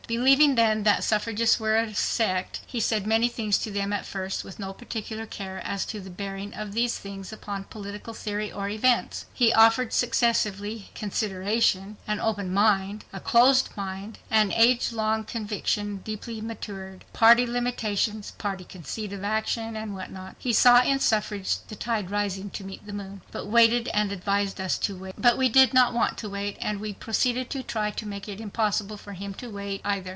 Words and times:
Believing 0.07 0.55
then 0.55 0.83
that 0.83 1.05
suffragists 1.05 1.57
were 1.57 1.77
a 1.77 1.95
sect, 1.95 2.59
he 2.67 2.81
said 2.81 3.07
many 3.07 3.29
things 3.29 3.57
to 3.59 3.71
them 3.71 3.93
at 3.93 4.05
first 4.05 4.43
with 4.43 4.59
no 4.59 4.73
particular 4.73 5.25
care 5.25 5.61
as 5.65 5.85
to 5.85 6.01
the 6.01 6.09
bearing 6.09 6.53
of 6.53 6.73
these 6.73 6.97
things 6.99 7.31
upon 7.31 7.63
political 7.63 8.13
theory 8.13 8.51
or 8.51 8.67
events. 8.67 9.25
He 9.33 9.53
offered, 9.53 9.93
successively, 9.93 10.89
"consideration," 10.95 11.95
an 12.07 12.19
"open 12.19 12.53
mind," 12.53 13.05
a 13.13 13.21
"closed 13.21 13.69
mind," 13.77 14.17
and 14.29 14.51
"age 14.51 14.91
long 14.91 15.23
conviction 15.23 15.97
deeply 16.03 16.41
matured," 16.41 17.05
party 17.13 17.45
limitations, 17.47 18.31
party 18.31 18.65
concert 18.65 19.13
of 19.13 19.23
action, 19.23 19.77
and 19.77 19.93
what 19.95 20.11
not. 20.11 20.35
He 20.37 20.51
saw 20.51 20.81
in 20.83 20.99
suffrage 20.99 21.59
the 21.69 21.77
"tide 21.77 22.11
rising 22.11 22.49
to 22.49 22.65
meet 22.65 22.85
the 22.85 22.91
moon," 22.91 23.21
but 23.31 23.45
waited 23.47 23.87
and 23.93 24.11
advised 24.11 24.59
us 24.59 24.77
to 24.79 24.93
wait 24.93 25.07
with 25.15 25.15
him. 25.15 25.21
But 25.21 25.37
we 25.37 25.47
did 25.47 25.73
not 25.73 25.93
want 25.93 26.17
to 26.17 26.29
wait, 26.29 26.57
and 26.59 26.81
we 26.81 26.91
proceeded 26.93 27.49
to 27.51 27.63
try 27.63 27.91
to 27.91 28.05
make 28.05 28.27
it 28.27 28.41
impossible 28.41 28.97
for 28.97 29.13
him 29.13 29.33
to 29.35 29.49
wait, 29.49 29.79
either. 29.85 30.01